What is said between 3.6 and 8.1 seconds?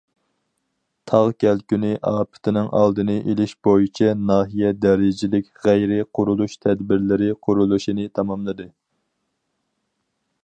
بويىچە ناھىيە دەرىجىلىك غەيرىي قۇرۇلۇش تەدبىرلىرى قۇرۇلۇشىنى